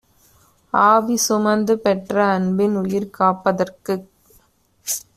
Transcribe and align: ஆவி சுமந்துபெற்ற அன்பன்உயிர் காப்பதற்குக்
ஆவி 0.73 1.17
சுமந்துபெற்ற 1.27 2.15
அன்பன்உயிர் 2.31 3.09
காப்பதற்குக் 3.19 4.07